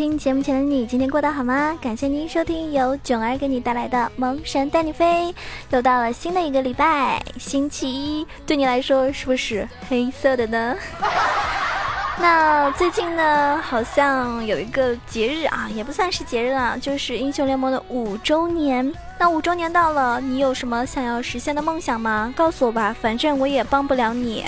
[0.00, 1.76] 听节目前的你，今天过得好吗？
[1.78, 5.26] 感谢您收听由囧儿给你带来的《萌神带你飞》。
[5.68, 10.74] 又到了新的一个礼拜，星期一，对你来说是不是黑色的呢？
[12.18, 18.90] 那最近呢，好像有一个节日啊，也不算是节日了，就是英雄联盟的五周年。
[19.18, 22.32] 那五周年到了，你有什么想要实现的梦想吗？
[22.34, 24.46] 告诉我吧，反正我也帮不了你。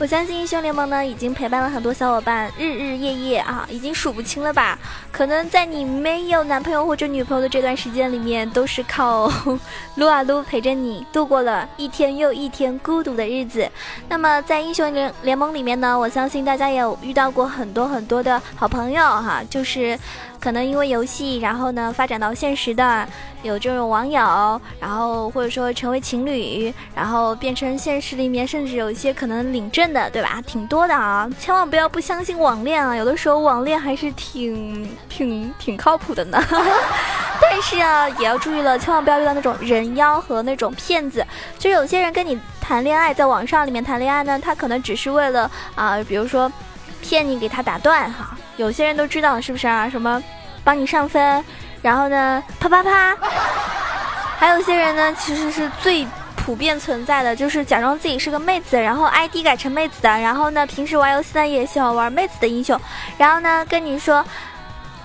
[0.00, 4.78] 我相信英雄联盟呢，已经陪伴了很多小伙伴日日夜夜啊，已经数不清了吧？
[5.12, 9.30] 可能在你没有男朋友或者女朋友的这段时间里面，都是靠
[9.96, 13.70] 撸啊撸陪着你度过了一天又一天孤独的日子。
[14.08, 19.98] 那么在英雄联联盟里面呢，我相信大家也遇到过很多很多的好朋友哈，就是。
[20.40, 23.06] 可能因为游戏，然后呢发展到现实的，
[23.42, 30.40] 有这种网友，然后或者说成为情侣，然后变成现实里面，甚至有一些可能领证的，对吧？
[30.46, 36.42] 挺多的啊，千万不要不相信网恋啊，有的时候网恋还是挺挺挺靠谱的呢。
[37.42, 41.24] 但是啊，也要注意了，千万不要遇到那种人妖和那种骗子。
[41.58, 46.50] 就有些人跟你谈恋爱，在网上里面谈恋爱呢，他可能只是为了啊，比如说
[47.02, 48.36] 骗你给他打断哈。
[48.60, 49.88] 有些人都知道是不是啊？
[49.88, 50.22] 什么
[50.62, 51.42] 帮你上分，
[51.80, 53.16] 然后呢啪啪啪。
[54.38, 62.78] 还有些人呢，其实是最普遍存在的，就是假装自己是个妹子，然后 ID 改成妹子的，然后呢平时玩游戏呢也喜欢玩妹子的英雄，
[63.16, 64.22] 然后呢跟你说。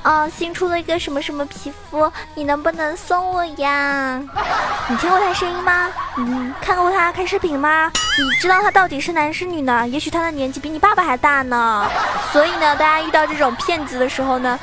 [0.06, 4.22] 啊，新出了一个什么什么皮肤，你能不能送我呀？
[4.88, 5.90] 你听过他声音吗？
[6.18, 7.92] 嗯，看过他开视频吗？
[8.20, 9.88] 你知道他到底是男是女呢？
[9.88, 11.90] 也许他的年纪比你爸爸还大呢。
[12.36, 14.60] 所以呢，大家遇到这种骗子的时候呢，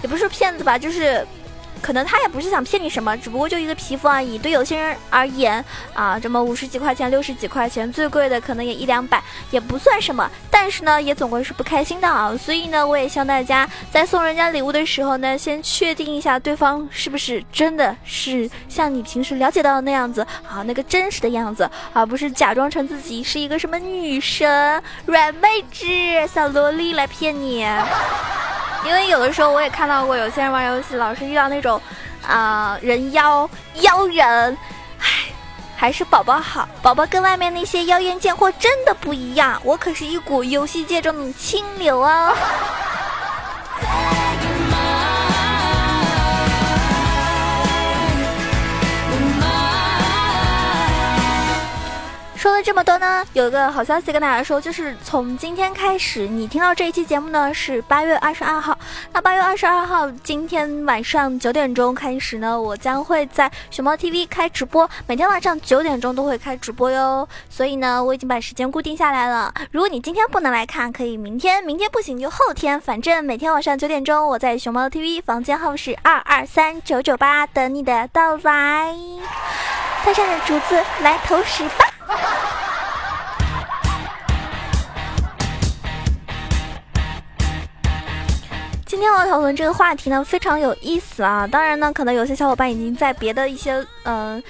[0.00, 1.26] 也不是骗子吧，就是。
[1.82, 4.36] 可能他也不是想骗你什么，只不过就一个皮肤而已。
[4.38, 5.64] 对有些人而言
[5.94, 10.28] 啊，这么五十几块钱、六十几块钱，最贵的可能也一两百，也不算什么。
[10.50, 12.36] 但是呢，也总归是不开心的啊。
[12.36, 27.66] 所以呢，我也希望大家在送人家礼物的时候呢，先确定一下对方是不是真的是像你平时了解到的那样子啊，那个真实的样子，而不是假装成自己是一个什么女神、软妹纸、小萝莉来骗你。
[28.84, 31.65] 因为有的时候我也看到过有些人玩游戏，老是遇到那种，
[32.26, 33.48] 啊人妖
[33.80, 34.56] 妖人，
[34.98, 35.06] 唉，
[35.76, 42.34] 还是宝宝好，宝宝跟外面那些妖艳贱货真的不一样，我可是一股游戏界中的清流哦。
[52.46, 58.78] 说了这么多呢，有一个好消息跟大家说，就是从今天开始，你听到这一期节目呢是八月二十二号。
[59.12, 67.28] 那八月二十二号今天晚上九点钟开始呢，我将会在熊猫 TV 开直播，每天晚上九点钟都会开直播哟。
[67.50, 69.52] 所以呢，我已经把时间固定下来了。
[69.72, 72.80] 如果你今天不能来看，可以明天；明天不行就后天。
[72.80, 78.94] 反正每天晚上九点钟，我在熊猫 TV 房间号是二二三九九八，等你的到来。
[80.04, 81.95] 带上的竹子来投食吧。
[88.96, 91.46] 今天我讨论这个话题呢，非常有意思啊！
[91.46, 94.42] 当然呢，可能有些小伙伴已经在别的一些嗯。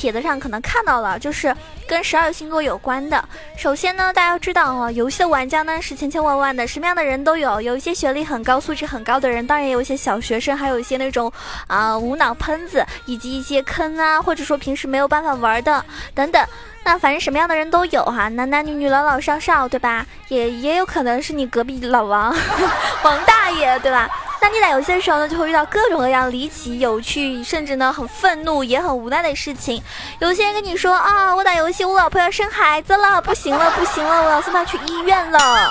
[0.00, 1.54] 帖子上可能看到了，就是
[1.86, 3.22] 跟十二星座有关的。
[3.54, 7.60] 首先呢，大家要知道啊，游戏的玩家呢是千千万万的，什么样的人都有。
[7.60, 11.30] 有一些学历很高、素质很高的人，当然也有一些小学生，还有一些那种
[11.66, 15.84] 啊无脑喷子，以及一些坑啊，或者说平时没有办法玩的
[16.14, 16.42] 等等。
[16.82, 20.06] 那反正什么样的人都有哈，男男女女、老老少少，对吧？
[20.28, 22.34] 也也有可能是你隔壁老王，
[23.04, 24.08] 王大爷，对吧？
[24.42, 29.82] 那你打游戏的时候呢，就会遇到各种各样离奇、有趣，甚至呢很愤怒也很无奈的事情。
[30.18, 35.70] 有些人跟你说啊，我打游戏，我老婆要生孩子了，不行了，不行了，我要送她去医院了。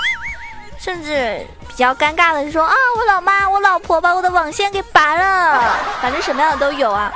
[0.78, 5.76] 甚至比较尴尬的是说啊，我老妈、我老婆把我的网线给拔了。
[6.02, 7.12] 反正什么样的都有啊。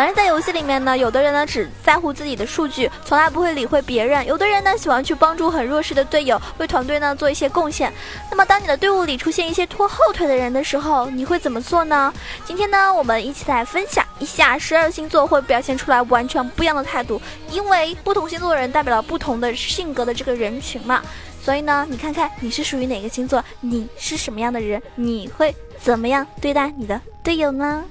[0.00, 7.92] 反正，在游戏里面呢，有的人呢只在乎自己的数据，从来不会理会别人；有的人呢喜欢去帮助很弱势的队友，为团队呢做一些贡献。
[8.30, 12.10] 那么，当你的队伍里出现一些拖后腿的人的时候，你会怎么做呢？
[12.46, 17.20] 今天呢，我们一起来分享一下十二星座会表现出来完全不一样的态度，
[17.50, 21.02] 因为不同星座的人代表了不同的性格的这个人群嘛。
[21.42, 27.84] 所以呢，你看看你是属于哪个星座，你是什么样的人，你会怎么样对待你的队友呢？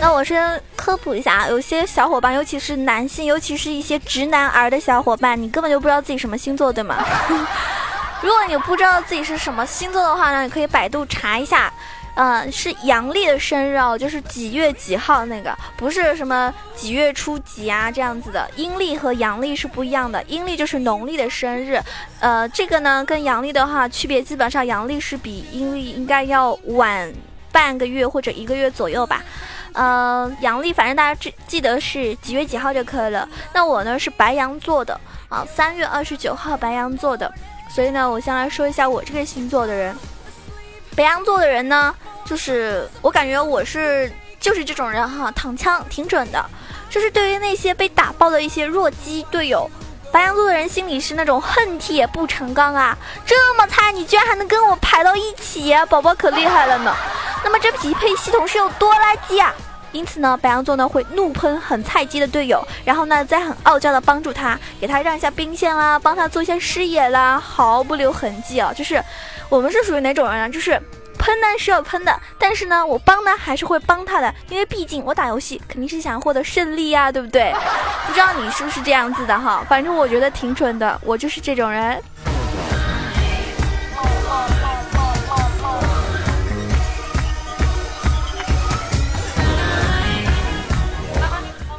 [0.00, 7.02] 那我先科普一下啊，有些小伙伴，尤其是男性，尤其是一些直男儿的小伙伴，你根本就不知道自己什么星座，对吗？
[8.20, 11.72] 如果你不知道自己是什么星座的话呢，你可以百度查一下。
[12.14, 18.48] 呃，是阳历的生日哦，就是几月几号那个，不是什么几月初几啊这样子的。
[18.56, 21.80] 阴历和阳历是不一样的，阴历就是农历的生日，
[22.20, 27.12] 呃，这个呢跟阳历的话区别基本上阳历是比阴历应该要晚
[27.50, 29.22] 半个月或者一个月左右吧。
[29.72, 33.28] 呃，阳历反正大家记记得是几月几号就可以了。
[33.52, 37.32] 那我呢是白羊座的啊，三月二十九号白羊座的，
[37.68, 39.96] 所以呢，我先来说一下我这个星座的人。
[40.96, 41.94] 白羊座的人呢，
[42.24, 46.44] 就是我感觉我是就是这种人哈，躺枪挺准的。
[46.90, 49.68] 就是对于那些被打爆的一些弱鸡队友，
[50.12, 52.96] 白羊座的人心里是那种恨铁不成钢啊，
[53.26, 56.94] 这么菜你居然还能跟我排到一起，宝宝可厉害了呢。
[57.42, 59.52] 那么这匹配系统是有多垃圾啊？
[59.94, 68.72] 因此呢，白羊座呢会怒喷很菜鸡的队友，然后呢再很傲娇的帮助他，给他让一下兵线啦，帮他做一下视野啦，毫不留痕迹啊。
[68.74, 69.02] 就是
[69.48, 70.48] 我们是属于哪种人啊？
[70.48, 70.72] 就是
[71.16, 77.54] 喷呢是要喷的，但是呢我帮呢还是会帮他的，因为毕竟我打游戏肯定是想获得胜利呀，对不对？
[78.06, 79.64] 不知道你是不是这样子的哈？
[79.68, 82.02] 反正我觉得挺准的，我就是这种人。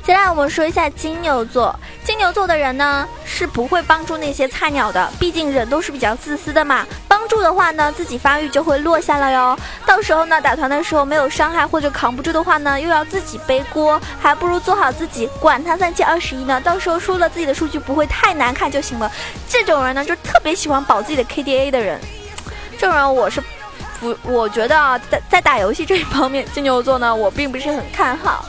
[0.05, 6.85] 接下来我们说一下金牛座，金牛座的人呢是不会帮助那些菜鸟的，毕竟人都是比较自私的嘛。
[7.07, 9.57] 帮助的话呢，自己发育就会落下了哟。
[9.83, 16.61] 到时候呢，打团的时候没有伤害或者扛不住的话呢，又要自己背锅，还不如做好自己，管他三七二十一呢。
[16.61, 19.11] 到时候输了，自己的数据不会太难看就行了。
[19.49, 21.99] 这种人呢，就特别喜欢保自己的 KDA 的人，
[22.77, 23.41] 这种人我是。
[24.13, 28.45] 不，我觉得啊，在在打游戏这一方面，金牛座呢，我并不是很看好。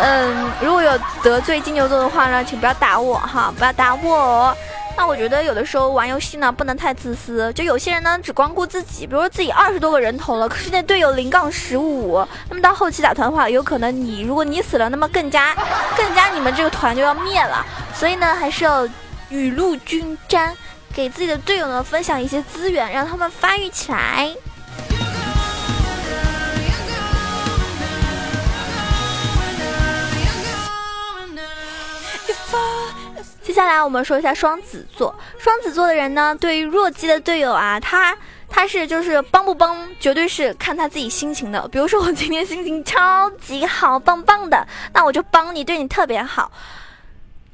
[0.00, 4.56] 嗯，如果有得罪金牛座的话呢，请不要打我哈，不要打我。
[4.96, 7.52] 那我觉得有的时候玩游戏呢，不能太自私。
[7.52, 15.52] 就有些人呢，只光顾自己，比如说自己二十多个人头了，可是那队友零杠十五，那么到后期打团的话，有可能你如果你死了，那么更加
[15.96, 17.66] 更加你们这个团就要灭了。
[17.92, 18.88] 所以呢，还是要
[19.30, 20.56] 雨露均沾，
[20.94, 24.30] 给自己的队友呢分享一些资源，让他们发育起来。
[33.54, 35.14] 接下来我们说一下双子座。
[35.38, 38.12] 双子座的人呢，对于弱鸡的队友啊，他
[38.48, 41.68] 他是就是帮不帮，绝对是看他自己心情的。
[41.68, 46.50] 比如说我今天心情超级好，棒棒的，那我就帮你，对你特别好。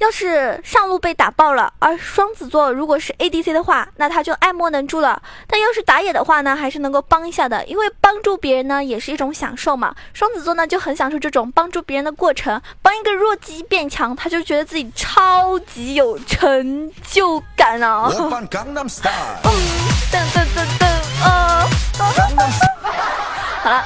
[0.01, 5.21] 要是上路被打爆了，而双子座如果是 ADC 的话，那他就爱莫能助了。
[5.47, 9.95] 但要是打野的话呢，还是能够帮一下的，因为帮助别人呢也是一种享受嘛。
[10.15, 18.09] 双子座呢就很享受这种帮助别人的过程，帮一个弱鸡变强，他就觉得自己超级有成就感啊。
[19.45, 19.53] 嗯，
[20.11, 20.85] 噔噔噔噔，
[21.29, 21.69] 啊，
[23.63, 23.85] 好了。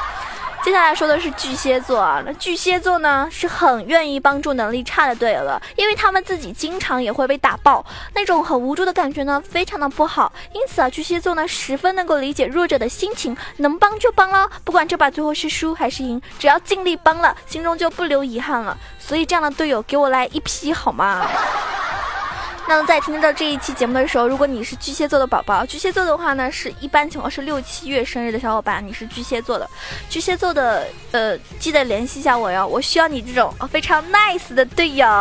[0.64, 7.84] 接下来说的是巨蟹座啊，那巨蟹座呢是很愿意帮助能力差的队友的，因为他们自己经常也会被打爆，
[8.14, 10.32] 那种很无助的感觉呢非常的不好。
[10.54, 18.74] 因此啊，巨蟹座呢十分能够理解弱者的心情，能帮就帮了，不管这把最后是输还是赢，只要尽力帮了，心中就不留遗憾了。
[18.98, 21.28] 所以这样的队友给我来一批好吗？
[22.66, 29.68] 那么在听到这一期节目的时候，如果你是巨蟹座的宝宝，巨蟹座的话呢，是一般情况是六七月生日的小伙伴，你是巨蟹座的，
[30.08, 35.06] 巨蟹座的呃，记得联系一下我哟，我需要你这种非常 nice 的队友。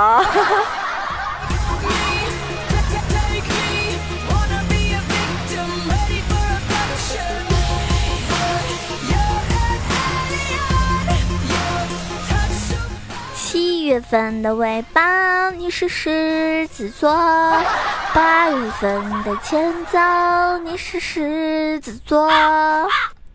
[13.94, 17.12] 月份的尾巴，你是狮子座；
[18.12, 20.00] 八月份的前奏，
[20.64, 22.28] 你是狮子座。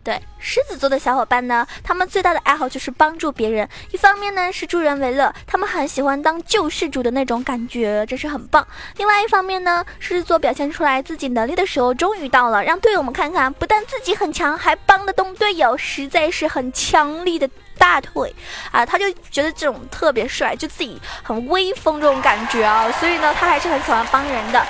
[0.03, 3.69] 对，狮子座的小伙伴呢，他们最大的爱好就是帮助别人。
[3.91, 8.67] 一方面呢是助人为乐，他们很喜欢当救世主的那种感觉，这是很棒。
[8.97, 17.49] 另外一方面呢，狮子座表现出来自己能力的时候终于到了，让队友们看看，不但自己很强，还帮得动队友，实在是很强力的。
[17.79, 18.31] 大腿
[18.71, 24.63] 啊，他就觉得这种特别帅，就自己很威风这种感觉啊，所以呢，他还是很喜欢帮人的。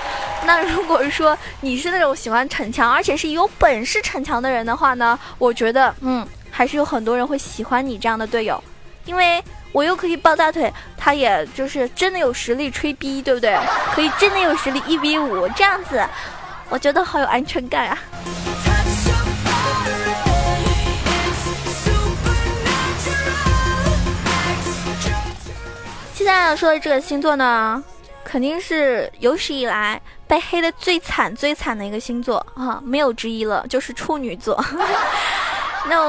[0.45, 8.63] 那如果说你是那种喜欢逞强，而且是有本事逞强的人的话呢，我觉得，嗯，还是有很多人会喜欢你这样的队友，
[9.03, 13.59] 因为我又可以抱大腿，他也就是真的有实力吹逼，对不对？
[13.93, 16.01] 可以真的有实力一比五这样子，
[16.69, 17.97] 我觉得好有安全感啊。
[26.29, 27.83] 现在要说的这个星座呢，
[28.23, 34.63] 肯定是有史以来被黑的最惨最惨的一个星座啊，没有之一了，就是处女座。
[35.89, 35.99] 那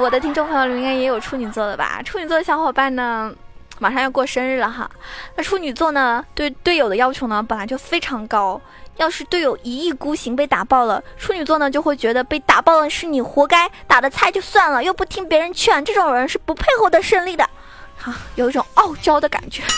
[0.00, 2.02] 我的听众朋友里应该也有处女座的吧？
[2.04, 3.32] 处女座的小伙伴呢，
[3.78, 4.90] 马上要过生日了哈。
[5.36, 8.60] 那处女座呢，对队友的要求呢，本来就非常高。
[8.96, 17.48] 要是队友一意孤行被打爆了，处女座呢就会觉得被打爆了是你活该，打的菜就算了，又不听别人劝，这种人是不配获得胜利的。
[18.36, 19.62] 有一种傲娇的感觉。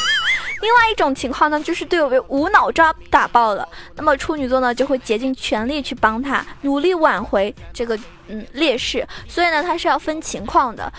[0.60, 9.06] 另外一种情况呢，就是队友被无脑抓打爆了，那么处女座呢就会竭尽全力去帮他，努力挽回这个嗯劣势。
[9.26, 10.92] 所以呢，他是要分情况的。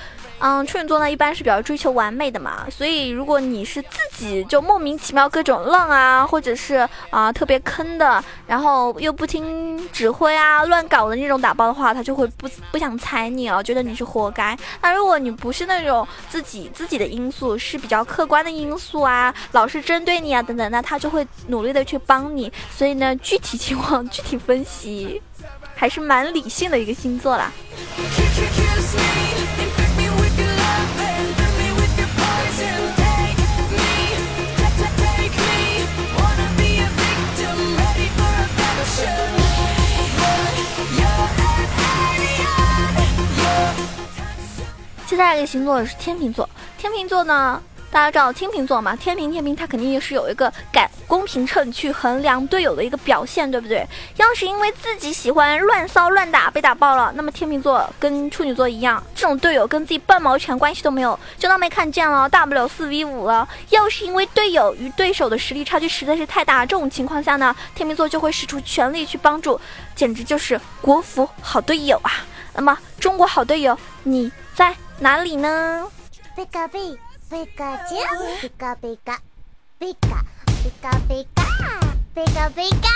[0.43, 14.57] 嗯，处女座呢一般是比较追求完美的嘛，所以如果你是自己就莫名其妙各种浪啊，或者是啊特别坑的，然后又不听指挥啊，乱搞的那种打包的话，他就会不不想踩你哦，觉得你是活该。
[14.81, 22.51] 那如果你不是那种自己自己的因素，是比较客观的因素啊，老是针对你啊等等，那他就会努力的去帮你。
[22.75, 25.21] 所以呢，具体情况 具体分析，
[25.75, 27.51] 还是蛮理性的一个星座啦。
[45.11, 48.95] 接下来一个星座是天秤座，天秤座呢，大家知道天秤座嘛？
[48.95, 53.85] 天平天平，它肯定也是有一个感公平秤去衡量队友的一个表现，对不对？
[54.15, 63.45] 要是因为自己喜欢乱骚乱打被打爆了，那么天秤座跟处女座一样，这种队友跟自己半毛钱关系都没有，就当没看见了，大不了四 v 五了。
[63.71, 69.59] 要是因为队友与对手的实力差距实在是太大，这种情况下呢，天秤座就会使出全力去帮助，
[69.93, 72.13] 简直就是国服好队友啊！
[72.55, 74.73] 那么中国好队友，你在？
[75.01, 75.87] 哪里呢？
[76.35, 76.95] 贝卡贝，
[77.27, 77.95] 贝卡丘，
[78.39, 79.19] 贝卡贝卡，
[79.79, 81.43] 贝卡贝卡贝卡，
[82.13, 82.87] 贝卡贝卡。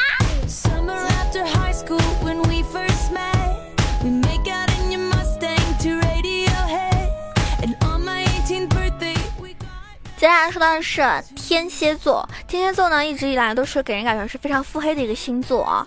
[10.15, 11.01] 接下来说到的是
[11.35, 15.63] 天蝎座，天蝎座呢一直以来都是给人感觉是非常腹黑的一个星座。
[15.63, 15.83] 啊。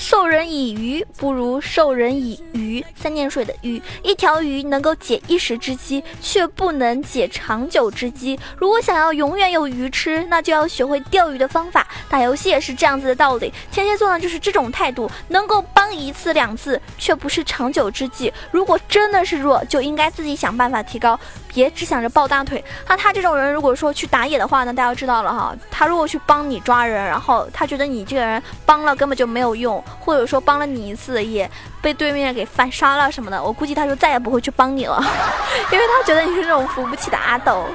[0.00, 2.82] 授人以鱼不如授人以渔。
[2.96, 8.40] 三点水的鱼，一条鱼能够解一时之饥，却不能解长久之饥。
[8.56, 11.86] 如果想要永远有鱼吃，那就要学会钓鱼的方法。
[12.08, 13.52] 打游戏也是这样子的道理。
[13.70, 18.32] 天蝎座呢，就是这种态度，能够帮一次两次，却不是长久之计。
[18.50, 21.20] 如果真的是弱，就应该自己想办法提高，
[21.52, 22.64] 别只想着抱大腿。
[22.88, 29.82] 那他这种人，如果说去打野的话呢，大家知道了哈，他如果去帮你抓人，然后他觉得你这个人帮了根本就没有用。
[29.98, 35.02] 或者说帮了你一次也被对面给反杀了什么的，我估计他就再也不会去帮你了，
[35.72, 37.66] 因为他觉得你是那种扶不起的阿斗。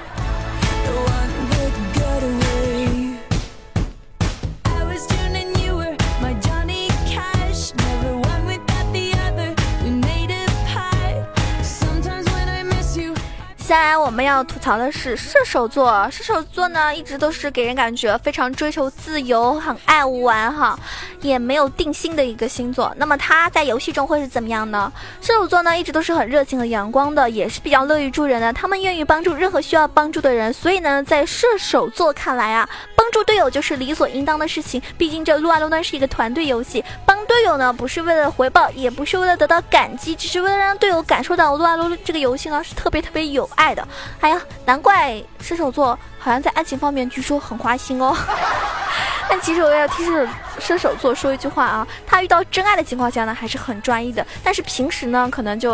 [14.05, 20.77] 我们要吐槽的是射手座，射手座呢一直都是给人感觉非常追求自由，很爱玩哈，
[21.21, 22.93] 也没有定性的一个星座。
[22.97, 24.93] 那么他在游戏中会是怎么样呢？
[25.21, 30.53] 射手座呢一直都是很热情和阳光的，也是比较乐于助人的，他们愿意帮助任何需要帮助的人。
[30.53, 34.79] 所以呢，在射手座看来啊，帮助队友就是理所应当的事情。
[34.99, 43.49] 毕竟这撸啊撸呢是一个团队游戏，帮队友呢不是为了回报，也不是为了得到感激，只是为了让队友感受到撸啊撸这个游戏呢是特别特别有。
[43.55, 43.87] 爱的，
[44.21, 48.15] 哎呀，难怪射手座好像在爱情方面据说很花心哦。
[49.27, 50.27] 但其实我要替射
[50.59, 54.25] 射手座说一句话啊，他遇到真爱的情况下呢，还是很专一的。
[54.43, 55.73] 但是平时呢，可能就，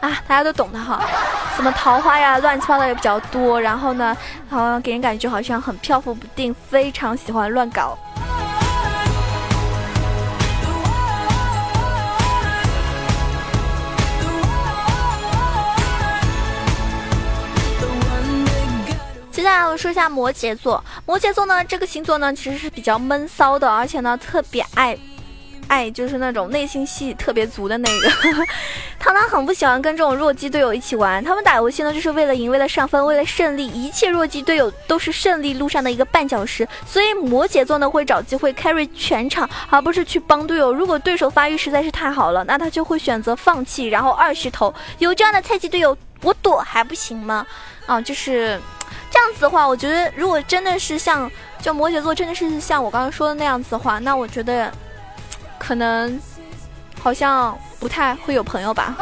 [0.00, 1.00] 啊，大家都懂的哈，
[1.56, 3.58] 什么桃花呀，乱七八糟也比较多。
[3.60, 4.14] 然后呢，
[4.50, 7.96] 好像给人感觉好像很漂浮不定，非常喜欢乱搞。
[19.56, 20.84] 下来我说一下摩羯座。
[21.06, 24.94] 摩羯座呢，这个星座呢，其实是比较闷骚的，而且呢，特别爱，
[25.66, 28.10] 爱就是那种内心戏特别足的那个。
[29.00, 31.24] 他呢，很不喜欢跟这种弱鸡队友一起玩。
[31.24, 33.66] 他们打游戏呢，就是为了赢，为了上分，为了胜利。
[33.66, 36.68] 一切弱鸡队友都是胜利路上的一个绊脚石。
[36.84, 40.70] 所以摩羯座呢，会找机会 carry 全场，而不是去帮队友。
[40.70, 44.74] 如果对手发育实在是太好了，那他就会选择放弃，然后二十头。
[44.98, 47.46] 有这样的菜鸡队友，我躲还不行吗？
[47.86, 48.60] 啊，就是。
[49.16, 51.30] 这样子的话，我觉得如果真的是像
[51.62, 54.70] 就摩羯座，真的是像我刚刚说的那样子的话，那我觉得
[55.58, 56.20] 可能
[57.02, 58.94] 好像不太会有朋友吧。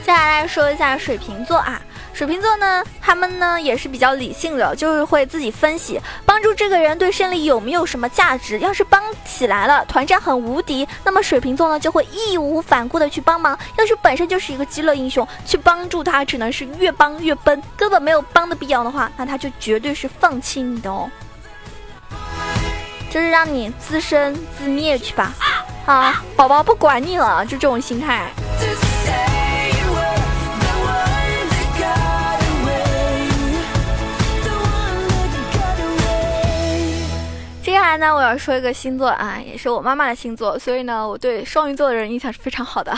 [0.00, 1.82] 接下来说一下水瓶座啊。
[2.22, 8.60] 水瓶座呢，他们呢也是比较理性的，就是会自己分析，帮助这个人对胜利有没有什么价值。
[8.60, 13.58] 要是帮起来了，团战很无敌，那么水瓶座呢就会义无反顾的去帮忙。
[13.76, 21.10] 要是本身就是一个极乐英雄，去帮助他只能是越帮越笨，根本没有帮的必要的话，那他就绝对是放弃你的哦。
[23.10, 25.32] 就是让你自生自灭去吧，
[25.86, 28.30] 啊，宝宝不管你了，就这种心态。
[37.72, 42.92] 接下来呢，我要说一个星座啊，也是我妈妈的星座，所以呢，我对双鱼座的人印象是非常好的，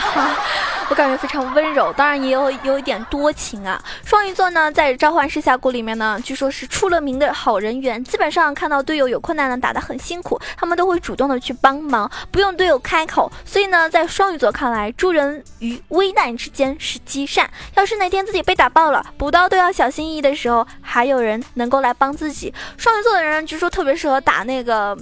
[0.89, 3.81] 我感觉非常温柔，当然也有有一点多情啊。
[4.03, 13.31] 双鱼座呢，在召唤师峡谷里面呢，据说是出了名的好人缘，基本上看到队友有困难呢，打得很辛苦，他们都会主动的去帮忙，不用队友开口。
[13.45, 17.49] 所以呢，在双鱼座看来，助人于危难之间是积善。
[17.75, 22.53] 要是哪天自己被打爆了，补刀都要小心翼翼的时候，还有人能够来帮自己。
[22.77, 24.65] 双鱼座的人据说特别适合打那。
[24.65, 24.97] 个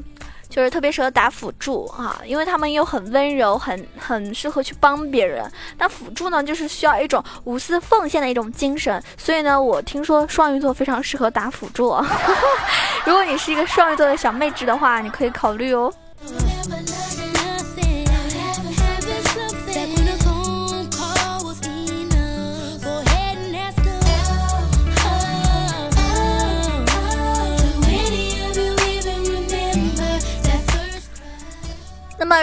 [0.54, 5.52] 就是特别适合打辅助啊，因为他们又很温柔，很很适合去帮别人。
[5.76, 9.02] 但辅助呢，就是需要一种无私奉献的一种精神。
[9.18, 11.90] 所以呢，我听说双鱼座非常适合打辅助。
[13.04, 15.92] 如果你是一个双鱼座的小妹纸的话，你可以考虑哦。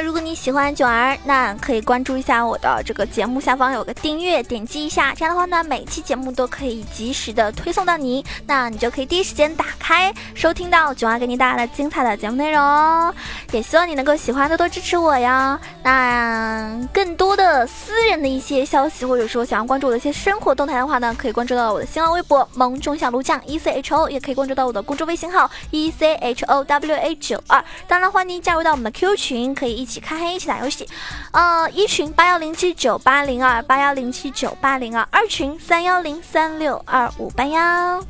[0.02, 5.12] 如果你喜欢囧儿，那可以关注一下我的这个节目，下方有个订阅，点击一下。
[5.14, 13.14] 这样的话呢，每期节目都可以及时的推送到你，那你就可以第一时间打开收听到囧儿给你带来的精彩的节目内容。
[13.50, 15.59] 也希望你能够喜欢，多多支持我呀。
[15.83, 27.62] 那更多的私人的一些消息，或者说想要关注我的一些生活动态的话呢，可以关注到我的新浪微博萌中小鹿酱 E C H O，也可以关注到我的公众微信号 E C H O W A 九二。
[27.88, 29.81] 当然，欢迎加入到我们的 Q 群，可以。
[29.81, 30.88] 一起一起开黑，一起打游戏。
[31.33, 38.00] 呃，一群八幺零七九八零二八幺零七九八零二，二群三幺零三六二五八幺。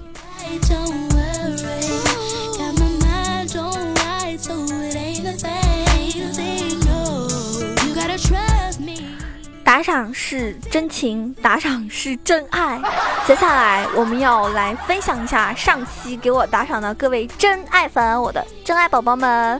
[9.64, 12.78] 打赏是真情，打赏是真爱。
[13.26, 19.58] 接下来我们要来分享一下上期给我打赏的各位真爱粉，我的真爱宝宝们。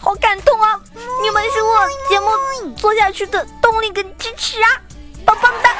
[0.00, 0.80] 好感动啊！
[1.20, 4.68] 你们是我节目做下去的动力跟支持啊，
[5.24, 5.74] 棒棒哒！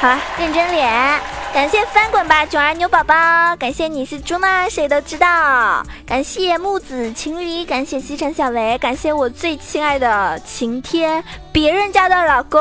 [0.00, 1.39] 好，认真脸。
[1.52, 3.14] 感谢翻滚吧囧儿牛宝宝，
[3.58, 4.68] 感谢你是猪吗？
[4.68, 5.84] 谁都知道。
[6.06, 12.60] 感谢木子情侣，感谢西城小维，感谢我最亲爱的晴天，别人家的老公。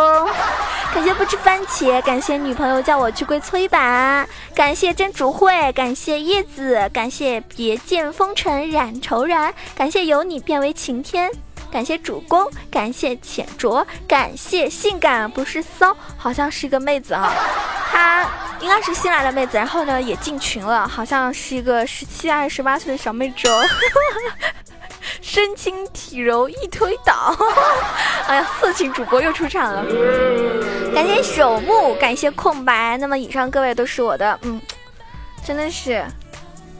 [0.93, 11.31] 感谢不吃番茄，感谢女朋友叫我去跪搓衣板，感谢真主会，感谢叶子，感谢别见风尘染愁染，感谢由你变为晴天。
[11.71, 17.33] 感谢主公，感谢浅酌，感谢性感不是骚，好像是一个妹子啊，
[17.91, 18.27] 她
[18.59, 23.63] 应该是新来的妹子，然后呢也进群了，好像是一个十七还是十八岁的小妹纸哦，
[25.21, 27.35] 身轻体柔一推倒，
[28.27, 29.83] 哎呀，色情主播又出场了，
[30.93, 34.59] 感谢守墓，感谢空白，那么以上各位都是我的，嗯，
[35.45, 36.03] 真的是。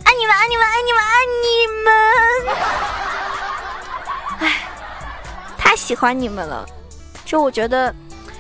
[0.04, 1.46] 爱你们，爱你们，爱你们，爱你
[1.84, 1.88] 们，
[5.80, 6.66] 喜欢你们了，
[7.26, 7.94] 就我觉得，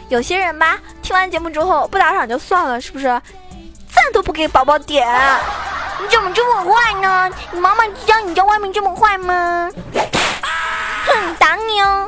[0.09, 3.05] 有些人吧，听完节目之后不打赏就算了，是不是？
[3.05, 5.07] 赞都不给宝宝点，
[5.99, 7.31] 你怎么这么坏呢？
[7.51, 9.71] 你妈妈知道你在外面这么坏吗？
[11.07, 12.07] 哼，打你哦！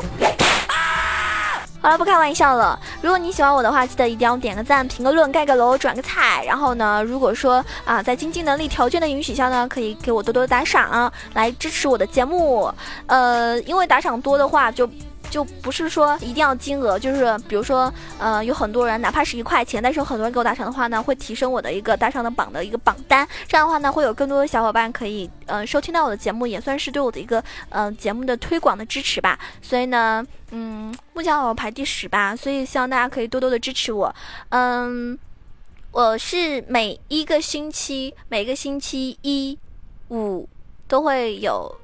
[1.82, 2.80] 好了，不开玩笑了。
[3.02, 6.46] 如果你喜欢我的话，记得一定要点个赞、评个论、盖个楼、转个彩。
[6.46, 12.72] 然后呢，如果说啊，在经济能力条件的允许下呢，可以给我多多打赏，来支持我的节目。
[13.08, 14.88] 呃，因为打赏多的话就。
[15.32, 23.26] 就不是说一定要金额，就是比如说，呃，有很多人哪怕是一块钱，但是有很多人给我打赏的话呢，会提升我的一个打赏的榜的一个榜单。
[23.48, 29.40] 这样的话呢，会有更多的小伙伴可以，呃，收听到我的节目，也算是对我的一个，呃，节目的推广的支持吧。
[29.62, 34.14] 所以呢，嗯，目前我排第十吧，所以希望大家可以多多的支持我。
[34.50, 35.18] 嗯，
[35.92, 39.58] 我是每一个星期，每个星期一、
[40.10, 40.50] 五
[40.90, 41.81] 都会有。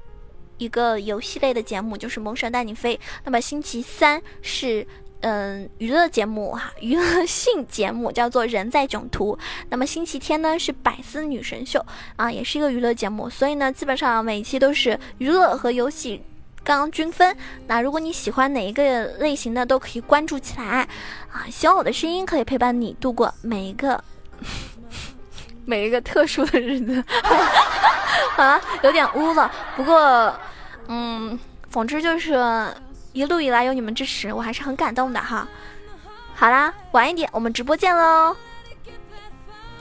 [0.58, 4.86] 一个游戏类的节目就是《萌神带你飞》，那么星期三是
[5.20, 9.34] 嗯娱乐节目哈， 娱乐性节目叫做《人在囧途》，
[9.70, 11.80] 那么星期天呢是《百思女神秀》
[12.16, 16.22] 啊，也是一个娱乐节目，所以呢基本上每一期都是娱乐和游戏
[16.62, 17.36] 刚刚均分。
[17.66, 20.86] 那如果你喜欢哪一个类型的，都可以关注起来。
[21.30, 24.02] 啊，希望我的声音可以陪伴你度过每一个
[25.64, 27.04] 每一个特殊的日子，
[28.36, 29.50] 啊，有点污了。
[29.76, 30.34] 不过，
[30.88, 31.38] 嗯，
[31.70, 32.36] 总之就是
[33.12, 35.46] 一路以来有你们支持，我还是很感动的哈。
[36.34, 38.34] 好啦，晚一点我们直播见喽，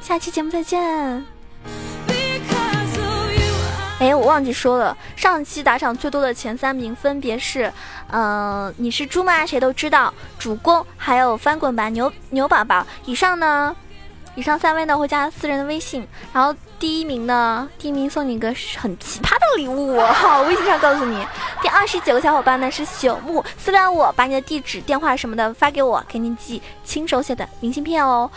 [0.02, 1.26] 下期节目再见。
[4.00, 7.74] 哎，我忘记说了，上期打赏最多的前三名分别是，
[8.12, 9.44] 嗯，你是猪吗？
[9.44, 12.86] 谁都知道，主公，还有翻滚吧牛牛宝宝。
[13.06, 13.76] 以上呢，
[14.38, 21.26] 以上三位呢会加私人的微信，然后第一名呢，第一名送你一个很奇葩的礼物， 好，微信上告诉你。
[21.60, 28.30] 第二十九个小伙伴呢是朽木，私聊我，把你的地址、电话什么的发给我，给你寄亲手写的明信片哦。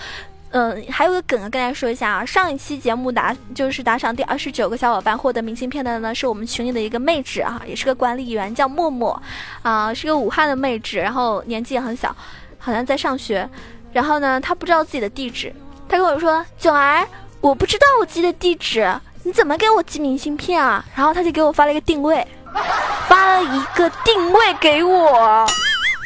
[0.53, 9.23] 嗯，还有个梗啊，跟大家说一下啊，上一期节目打就是打赏第二十九个小伙伴获得明信片的呢，是我们群里的一个妹纸啊，也是个管理员，叫默默，
[9.61, 12.17] 啊，是个武汉的妹纸，然后年纪也很小，
[12.59, 13.47] 好像在上学，
[13.93, 15.55] 然后呢，她不知道自己的地址，
[15.91, 17.05] 她跟我说，囧儿，
[17.41, 18.89] 我不知道我寄的地址，
[19.25, 20.85] 你怎么给我寄明信片啊？
[20.95, 22.25] 然后他就给我发了一个定位，
[23.09, 25.45] 发了一个定位给我，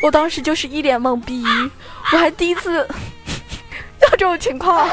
[0.03, 1.45] 我当时就是一脸懵逼，
[2.13, 2.89] 我还第一次
[4.01, 4.09] 到。
[4.17, 4.89] 这种情况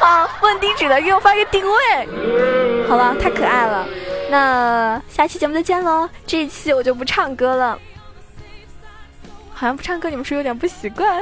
[0.00, 3.86] 啊，问地址的给我发一个定位，好了，太可爱了。
[4.28, 6.08] 那下期节目再见喽。
[6.26, 7.78] 这一期我就不唱歌了，
[9.52, 11.20] 好像不唱歌你们是有点不习惯。